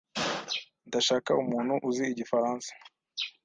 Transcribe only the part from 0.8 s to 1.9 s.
Ndashaka umuntu